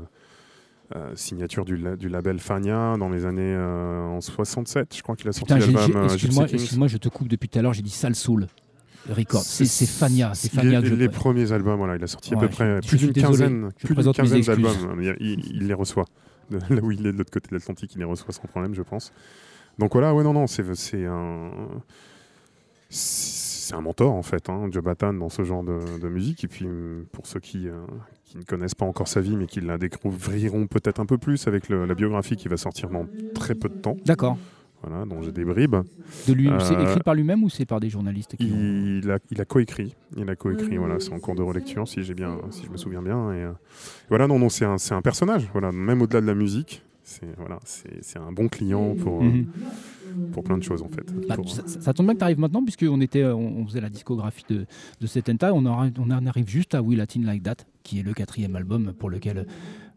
[0.97, 4.95] euh, signatures du, la- du label Fania dans les années euh, en 67.
[4.97, 7.63] Je crois qu'il a sorti l'album euh, excuse-moi, excuse-moi, je te coupe depuis tout à
[7.63, 8.47] l'heure, j'ai dit Sal Soul
[9.09, 9.43] Record.
[9.43, 12.81] C'est Fania, c'est les- Fania Les, premiers albums, voilà, il a sorti à peu près
[12.81, 15.01] plus d'une quinzaine, plus d'une quinzaine d'albums.
[15.03, 16.05] Il, il- il les reçoit.
[16.51, 18.75] De là où il est de l'autre côté de l'Atlantique, il les reçoit sans problème,
[18.75, 19.13] je pense.
[19.79, 21.51] Donc voilà, ouais, non, non, c'est c'est un.
[23.65, 26.45] C'est un mentor en fait, hein, Joe Batan dans ce genre de, de musique.
[26.45, 27.73] Et puis hum, pour ceux qui, euh,
[28.25, 31.47] qui ne connaissent pas encore sa vie, mais qui la découvriront peut-être un peu plus
[31.49, 34.37] avec le- la biographie qui va sortir dans très peu de temps, D'accord.
[34.83, 35.77] voilà, dont j'ai des bribes.
[36.29, 38.47] De lui, c'est Euh, écrit par lui-même ou c'est par des journalistes qui
[39.03, 42.03] Il a, il a coécrit, il a coécrit, voilà, c'est en cours de relecture si
[42.03, 43.33] j'ai bien, si je me souviens bien.
[43.33, 43.53] Et euh,
[44.11, 47.29] voilà, non, non, c'est un, c'est un personnage, voilà, même au-delà de la musique, c'est
[47.37, 49.47] voilà, c'est un bon client pour, euh, Mhm.
[50.33, 51.05] pour plein de choses en fait.
[51.29, 53.81] Bah, Pour- ça, tombe bien que tu arrives maintenant, puisqu'on était, euh, on, on faisait
[53.83, 54.65] la discographie de,
[55.01, 55.53] de Setenta.
[55.53, 58.57] On, aura- on en arrive juste à We Latin Like That, qui est le quatrième
[58.57, 59.47] album pour lequel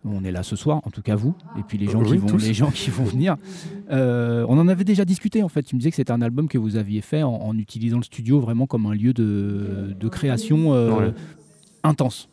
[0.03, 2.11] on est là ce soir, en tout cas vous, et puis les gens, Euh, qui,
[2.11, 2.45] oui, vont, tous.
[2.45, 3.37] les gens qui vont venir.
[3.89, 5.63] Euh, on en avait déjà discuté en fait.
[5.63, 8.03] Tu me disais que c'était un album que vous aviez fait en, en utilisant le
[8.03, 11.13] studio vraiment comme un lieu de, de création euh, Ouais.
[11.83, 12.29] intense.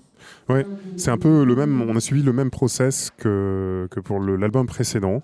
[0.96, 1.82] C'est un peu le même.
[1.82, 5.22] On a suivi le même process que, pour l'album précédent.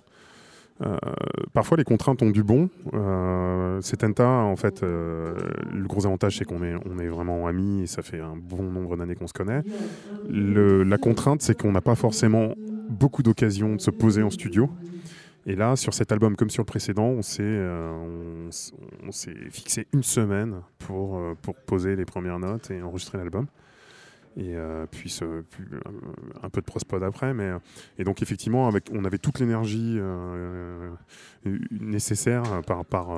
[0.83, 0.97] Euh,
[1.53, 2.71] parfois, les contraintes ont du bon.
[2.95, 5.35] Euh, c'est Tenta, en fait, euh,
[5.73, 9.15] le gros avantage, c'est qu'on est, vraiment amis et ça fait un bon nombre d'années
[9.15, 9.63] qu'on se connaît.
[10.31, 12.55] Le- la contrainte, c'est qu'on n'a pas forcément
[12.89, 14.71] beaucoup d'occasions de se poser en studio.
[15.47, 18.49] Et là, sur cet album, comme sur le précédent, on s'est, euh,
[19.51, 21.21] fixé une semaine pour
[21.67, 23.47] poser les premières notes et enregistrer l'album
[24.37, 25.43] et euh, puis, euh,
[26.43, 27.35] un peu de prospod après.
[27.35, 27.59] Mais, euh,
[27.99, 29.99] et donc effectivement, avec, on avait toute l'énergie
[31.71, 33.09] nécessaire par, par,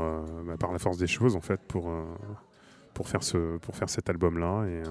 [0.47, 1.91] bah, par la force des choses en fait pour,
[2.95, 4.65] pour, faire, ce, pour faire cet album-là.
[4.67, 4.83] Et,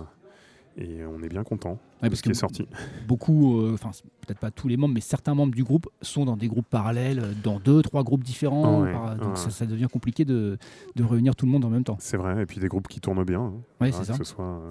[0.78, 2.68] et on est bien content Ouais, de parce ce qui que est sorti.
[3.08, 3.92] beaucoup, enfin
[4.26, 7.36] peut-être pas tous les membres, mais certains membres du groupe sont dans des groupes parallèles,
[7.44, 8.80] dans deux, trois groupes différents.
[8.80, 9.36] Ah ouais, par- donc ouais.
[9.36, 10.58] ça, ça devient compliqué de,
[10.96, 11.98] de réunir tout le monde en même temps.
[12.00, 12.42] C'est vrai.
[12.42, 13.42] Et puis des groupes qui tournent bien.
[13.82, 13.92] hein.
[13.92, 14.14] C'est ça.
[14.14, 14.62] Que ce soit.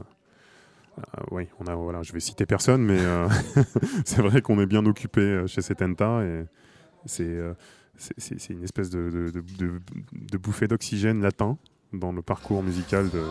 [0.99, 3.29] Euh, oui, on a, voilà, je vais citer personne, mais euh,
[4.05, 6.45] c'est vrai qu'on est bien occupé euh, chez Setenta et
[7.07, 7.55] c'est euh,
[7.97, 8.15] c'est-
[8.51, 9.81] une espèce de, de, de- de-
[10.33, 11.57] de bouffée d'oxygène latin
[11.93, 13.23] dans le parcours musical de,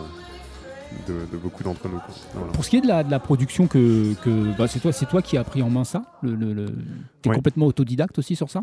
[1.36, 2.00] beaucoup d'entre nous.
[2.34, 2.52] Voilà.
[2.52, 5.62] Pour ce qui est de la, production, que, que bah, c'est toi, qui as pris
[5.62, 6.02] en main ça.
[6.22, 6.66] Le, le, le-
[7.22, 7.36] T'es Ouais.
[7.36, 8.62] complètement autodidacte aussi sur ça?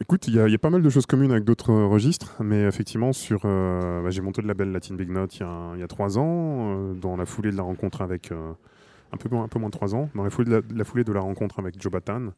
[0.00, 3.12] Écoute, il y, a- pas mal de choses communes avec d'autres euh, registres, mais effectivement,
[3.12, 6.90] sur, euh, bah, j'ai monté le label Latin Big Note il y a, trois ans,
[6.90, 8.52] euh, dans la foulée de la rencontre avec, euh,
[9.12, 12.32] un peu, moins de trois ans, dans la foulée de la, rencontre avec Joe Batan.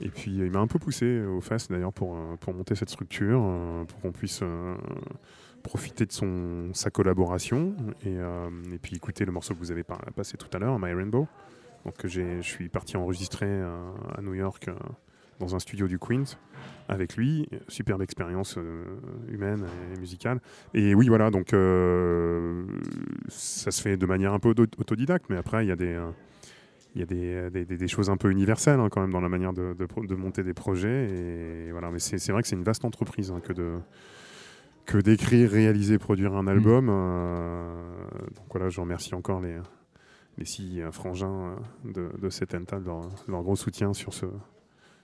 [0.00, 3.42] Et puis il m'a un peu poussé aux fesses d'ailleurs pour, pour monter cette structure,
[3.86, 4.42] pour qu'on puisse
[5.62, 7.74] profiter de son, sa collaboration
[8.04, 9.84] et, et, puis écouter le morceau que vous avez
[10.16, 11.28] passé tout à l'heure, My Rainbow.
[11.84, 14.68] Donc je suis parti enregistrer à New York
[15.38, 16.36] dans un studio du Queens
[16.88, 17.48] avec lui.
[17.68, 18.84] Superbe expérience euh,
[19.28, 20.40] humaine et musicale.
[20.74, 22.64] Et oui, voilà, donc euh,
[23.28, 25.94] ça se fait de manière un peu autodidacte, mais après, il y a des.
[25.94, 26.10] Euh,
[26.94, 29.52] il y a des, des, choses un peu universelles hein, quand même dans la manière
[29.52, 31.08] de, de, monter des projets.
[31.10, 33.74] Et voilà, mais c'est vrai que c'est une vaste entreprise hein, que de
[34.86, 36.86] que d'écrire, réaliser, produire un album.
[36.86, 38.34] Mm.
[38.34, 39.58] donc voilà, je remercie encore les,
[40.38, 44.26] les six frangins de, de Setenta de leur, gros soutien sur ce,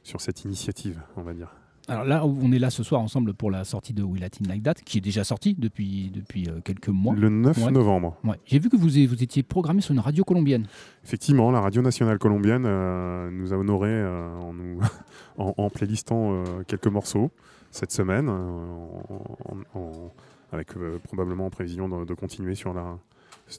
[0.04, 1.48] sur cette initiative, on va dire.
[1.86, 4.62] Alors là, on est là ce soir ensemble pour la sortie de We Latin Like
[4.62, 7.14] That, qui est déjà sortie depuis, depuis euh, quelques mois.
[7.14, 8.16] Le 9 novembre.
[8.24, 8.36] Ouais.
[8.46, 10.66] J'ai vu que vous, vous étiez programmé sur une radio colombienne.
[11.04, 14.80] Effectivement, la radio nationale colombienne euh, nous a honorés euh, en, nous
[15.36, 17.30] en, playlistant quelques morceaux
[17.70, 18.30] cette semaine,
[20.52, 20.68] avec
[21.02, 22.98] probablement en prévision de, continuer sur la,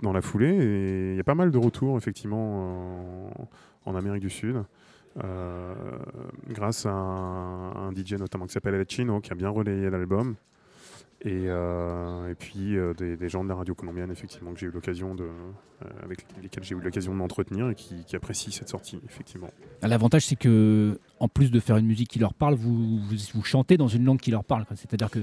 [0.02, 0.56] dans la foulée.
[0.56, 3.30] Et il y a pas mal de retours, effectivement,
[3.86, 4.64] en Amérique du Sud.
[5.24, 5.74] Euh,
[6.50, 10.36] grâce à un, DJ notamment qui s'appelle El Chino qui a bien relayé l'album.
[11.22, 14.72] Et, euh, et, puis euh, des, gens de la radio colombienne effectivement que j'ai eu
[14.72, 15.28] l'occasion de
[16.04, 19.50] avec lesquels j'ai eu l'occasion de m'entretenir et qui, apprécient cette sortie effectivement.
[19.82, 23.78] L'avantage c'est que en plus de faire une musique qui leur parle, vous, vous, chantez
[23.78, 24.66] dans une langue qui leur parle.
[24.76, 25.20] C'est-à-dire que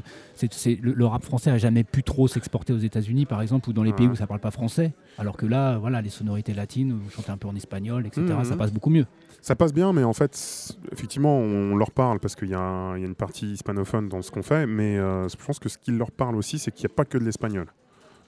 [0.80, 3.92] le, rap français a jamais pu trop s'exporter aux États-Unis par exemple ou dans les
[3.92, 4.92] pays où ça parle pas français.
[5.18, 8.22] Alors que là voilà les sonorités latines, vous chantez un peu en espagnol etc.
[8.22, 9.06] Mmh, ça passe beaucoup mieux.
[9.42, 13.16] Ça passe bien, mais en fait, effectivement, on leur parle parce qu'il y, a une
[13.16, 16.36] partie hispanophone dans ce qu'on fait, mais euh, je pense que ce qui leur parle
[16.36, 17.66] aussi, c'est qu'il n'y a pas que de l'espagnol.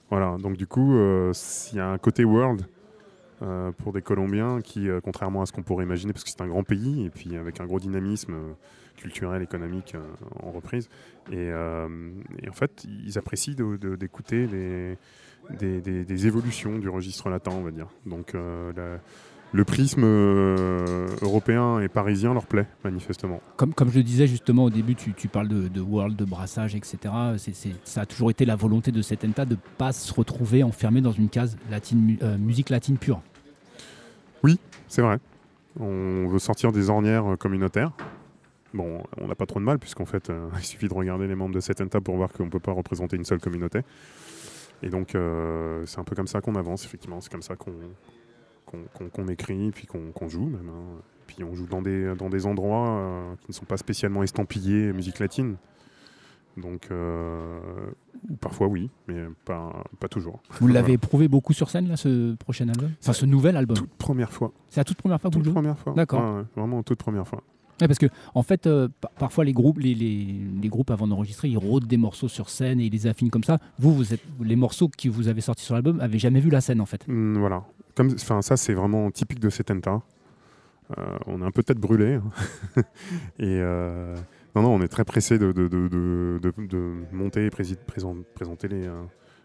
[0.09, 1.31] Voilà, donc du coup, euh,
[1.71, 2.65] il y a un côté world
[3.41, 6.49] euh, pour des Colombiens qui, contrairement à ce qu'on pourrait imaginer, parce que c'est un
[6.49, 8.35] grand pays, et puis avec un gros dynamisme
[8.97, 9.95] culturel, économique
[10.43, 10.89] en reprise,
[11.31, 13.55] et, en fait, ils apprécient
[13.97, 17.87] d'écouter des, des, évolutions du registre latin, on va dire.
[18.05, 18.33] Donc,
[19.55, 23.39] le prisme euh, européen et parisien leur plaît, manifestement.
[23.55, 26.75] Comme, comme je le disais justement au début, tu, tu parles de, world, de brassage,
[26.75, 26.97] etc.
[27.85, 30.99] ça a toujours été la volonté de cet ENTA de ne pas se retrouver enfermé
[30.99, 33.21] dans une case latine, euh, musique latine pure.
[34.43, 35.19] Oui, c'est vrai.
[35.79, 37.93] On veut sortir des ornières euh, communautaires.
[38.73, 41.55] Bon, on n'a pas trop de mal, puisqu'en fait, il suffit de regarder les membres
[41.55, 43.79] de cet ENTA pour voir qu'on ne peut pas représenter une seule communauté.
[44.83, 45.15] Et donc,
[45.85, 47.21] c'est un peu comme ça qu'on avance, effectivement.
[47.21, 47.71] C'est comme ça qu'on
[48.65, 50.69] qu'on écrit, puis qu'on joue même.
[50.69, 51.01] Hein.
[51.27, 54.93] Puis on joue dans des, dans des endroits euh, qui ne sont pas spécialement estampillés
[54.93, 55.57] musique latine.
[56.57, 57.59] Donc, euh,
[58.39, 60.41] parfois oui, mais pas, pas toujours.
[60.61, 62.91] Vous l'avez éprouvé beaucoup sur scène, là, ce prochain album?
[63.01, 63.75] Enfin, ce nouvel album?
[63.75, 64.53] Toute première fois.
[64.69, 65.93] C'est la toute première fois que toute vous le première fois.
[65.93, 66.43] D'accord.
[66.55, 67.43] vraiment toute première fois.
[67.77, 68.87] parce que en fait, euh,
[69.19, 72.79] parfois les groupes, les, les, les groupes avant d'enregistrer, ils rôdent des morceaux sur scène
[72.79, 73.59] et ils les affinent comme ça.
[73.77, 76.61] Vous, vous êtes, les morceaux que vous avez sortis sur l'album, avez jamais vu la
[76.61, 77.05] scène en fait.
[77.05, 77.65] Mmh, voilà,
[77.99, 80.01] enfin, ça, c'est vraiment typique de Setenta.
[80.97, 82.15] Euh, on est un peu tête brûlée.
[82.15, 82.23] Hein.
[83.39, 84.15] et euh,
[84.55, 85.51] non, non, on est très pressé de,
[87.11, 89.01] monter et présenter les, euh,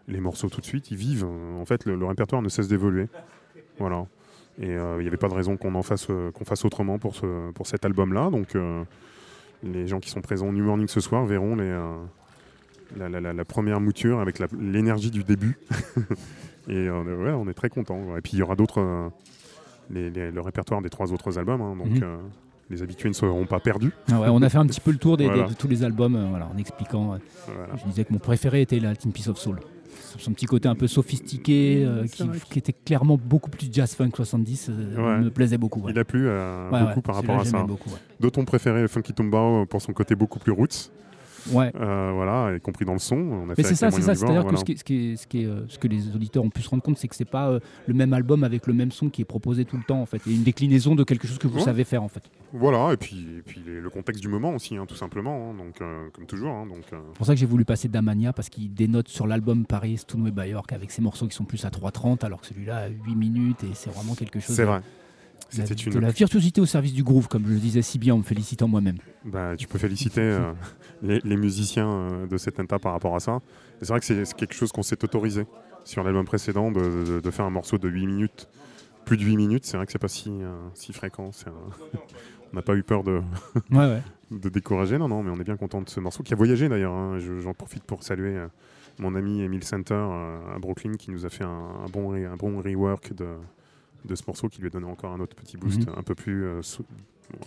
[0.07, 0.91] les morceaux tout de suite.
[0.91, 1.25] Ils vivent.
[1.25, 3.07] En fait, le, répertoire ne cesse d'évoluer.
[3.79, 4.05] Voilà.
[4.59, 7.15] Et il n'y avait pas de raison qu'on en fasse, qu'on fasse autrement pour,
[7.55, 8.29] pour cet album-là.
[8.29, 8.55] Donc,
[9.63, 14.39] les gens qui sont présents au New Morning ce soir verront la, première mouture avec
[14.59, 15.57] l'énergie du début.
[16.69, 18.17] Et ouais, on est très content.
[18.17, 19.11] Et puis il y aura d'autres,
[19.95, 21.61] euh, le répertoire des trois autres albums.
[21.61, 22.03] Hein, donc mhm.
[22.03, 22.17] euh,
[22.69, 23.91] les habitués ne seront pas perdus.
[24.11, 26.27] Ah on a fait un petit peu le tour des, de tous les albums euh,
[26.29, 27.17] voilà, en expliquant.
[27.47, 29.59] Je disais que mon préféré était la Team Piece of Soul.
[30.17, 31.87] Son petit côté un peu sophistiqué,
[32.49, 35.83] qui, était clairement beaucoup plus jazz funk 70, me plaisait beaucoup.
[35.87, 36.29] Il a plu
[36.69, 37.65] beaucoup par rapport à ça.
[38.19, 40.91] D'autres ont préféré Funky Tumbao pour son côté beaucoup plus roots.
[41.51, 41.71] Ouais.
[41.75, 43.15] Euh, voilà, y compris dans le son.
[43.15, 44.15] On Mais c'est ça, c'est ça.
[44.15, 46.61] C'est-à-dire que ce, qui, ce, qui ce, qui euh, ce, que les auditeurs ont pu
[46.61, 49.09] se rendre compte, c'est que c'est pas euh, le même album avec le même son
[49.09, 50.21] qui est proposé tout le temps, en fait.
[50.25, 52.23] A une déclinaison de quelque chose que vous savez faire, en fait.
[52.53, 55.51] Voilà, et puis, et puis le contexte du moment aussi, hein, tout simplement.
[55.51, 56.51] Hein, donc, comme toujours.
[56.51, 59.65] Hein, donc, C'est pour ça que j'ai voulu passer Damania, parce qu'il dénote sur l'album
[59.65, 62.77] Paris, Stoneway by York, avec ses morceaux qui sont plus à 3.30, alors que celui-là
[62.77, 64.55] a 8 minutes, et c'est vraiment quelque chose.
[64.55, 64.81] C'est vrai.
[65.51, 65.91] C'était une...
[65.91, 68.23] De la virtuosité au service du groove, comme je le disais si bien en me
[68.23, 68.97] félicitant moi-même.
[69.25, 70.53] Bah, tu peux féliciter euh,
[71.01, 73.39] les, musiciens euh, de cet ENTA par rapport à ça.
[73.81, 75.45] C'est vrai que c'est quelque chose qu'on s'est autorisé
[75.83, 78.47] sur l'album précédent de, de, faire un morceau de 8 minutes.
[79.05, 81.31] Plus de 8 minutes, c'est vrai que c'est pas si, euh, si fréquent.
[82.53, 83.21] on n'a pas eu peur de...
[84.31, 86.69] de décourager, non, non, mais on est bien content de ce morceau qui a voyagé
[86.69, 86.93] d'ailleurs.
[86.93, 87.17] Hein.
[87.41, 88.39] J'en profite pour saluer
[88.97, 93.13] mon ami Emile Center à Brooklyn qui nous a fait un, bon, un bon rework
[93.13, 93.25] de,
[94.05, 95.95] de ce morceau qui lui a donné encore un autre petit boost, Mhm.
[95.97, 96.85] un peu plus, euh, sou-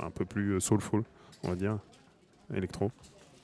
[0.01, 1.03] un peu plus euh, soulful,
[1.43, 1.79] on va dire,
[2.55, 2.91] électro.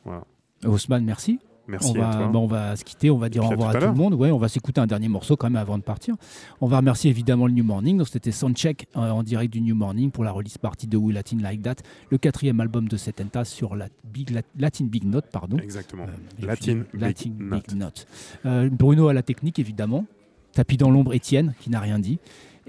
[0.05, 0.25] Voilà.
[0.65, 1.39] Haussmann, merci.
[1.69, 2.27] Merci on, à va, toi.
[2.33, 3.95] bah, on va se quitter, on va dire au à revoir tout à tout le
[3.95, 4.15] monde.
[4.15, 6.17] Ouais, on va s'écouter un dernier morceau quand même avant de partir.
[6.61, 7.97] On va remercier évidemment le New Morning.
[7.99, 11.15] Donc c'était Soundcheck euh, en direct du New Morning pour la release party de We
[11.15, 11.77] Latin Like That,
[12.11, 15.59] le quatrième album de Setenta sur la Big La- Latin Big Note, pardon.
[15.59, 16.05] Exactement.
[16.09, 17.69] Euh, Latin puis, Big Latin Note.
[17.69, 18.07] Big Note.
[18.47, 20.07] Euh, Bruno à la technique évidemment.
[20.53, 22.19] Tapis dans l'ombre Étienne qui n'a rien dit.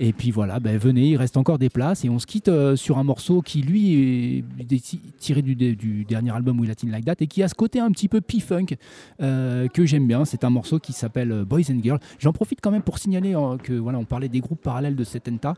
[0.03, 2.75] Et puis voilà, ben, venez, il reste encore des places et on se quitte euh,
[2.75, 7.27] sur un morceau qui lui est tiré du, dernier album We Latin Like That et
[7.27, 8.77] qui a ce côté un petit peu P-Funk
[9.21, 10.25] euh, que j'aime bien.
[10.25, 11.99] C'est un morceau qui s'appelle euh, Boys and Girls.
[12.17, 15.03] J'en profite quand même pour signaler euh, que voilà, on parlait des groupes parallèles de
[15.03, 15.53] Setenta.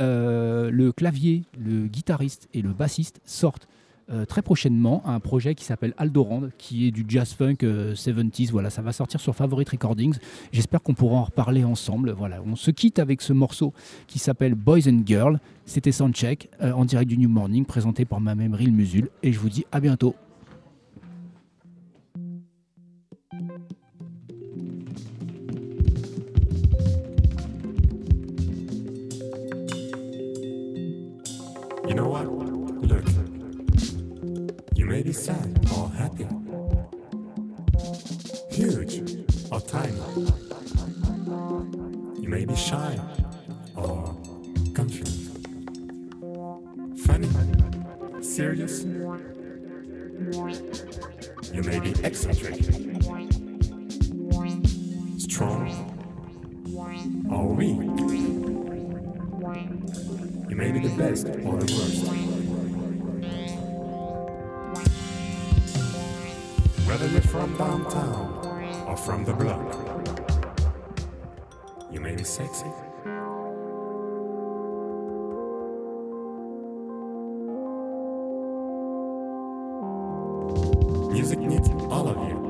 [0.00, 3.68] Euh, le clavier, le guitariste et le bassiste sortent
[4.10, 8.50] euh, très prochainement un projet qui s'appelle Aldorand, qui est du jazz funk euh, 70s.
[8.50, 10.16] Voilà, ça va sortir sur Favorite Recordings.
[10.52, 12.10] J'espère qu'on pourra en reparler ensemble.
[12.10, 13.72] Voilà, on se quitte avec ce morceau
[14.06, 15.38] qui s'appelle Boys and Girls.
[15.66, 19.08] C'était Soundcheck euh, en direct du New Morning, présenté par ma même Musul.
[19.22, 20.14] Et je vous dis à bientôt.
[35.12, 36.26] Be sad or happy,
[38.50, 39.02] huge
[39.50, 40.00] or tiny.
[42.18, 42.98] You may be shy
[43.76, 44.16] or
[44.72, 45.36] confused,
[47.04, 47.28] funny,
[48.22, 48.84] serious.
[51.52, 52.64] You may be eccentric,
[55.18, 55.68] strong
[57.30, 57.76] or weak.
[60.48, 62.41] You may be the best or the worst.
[66.92, 69.64] Whether you're from downtown or from the block,
[71.90, 72.66] you may be sexy.
[81.10, 82.41] Music needs all of you,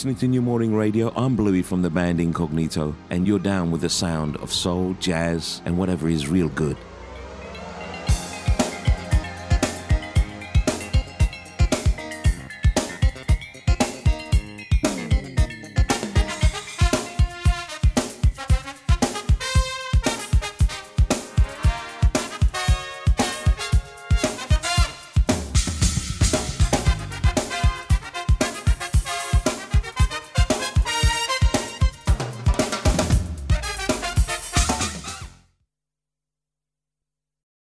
[0.00, 1.12] listening to New Morning Radio.
[1.14, 5.60] I'm Bluey from the band Incognito, and you're down with the sound of soul, jazz,
[5.66, 6.78] and whatever is real good.